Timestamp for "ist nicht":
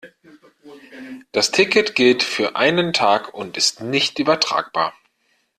3.55-4.17